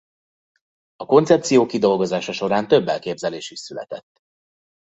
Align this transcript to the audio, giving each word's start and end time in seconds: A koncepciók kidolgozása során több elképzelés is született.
A 0.95 1.05
koncepciók 1.05 1.67
kidolgozása 1.67 2.31
során 2.31 2.67
több 2.67 2.87
elképzelés 2.87 3.51
is 3.51 3.59
született. 3.59 4.21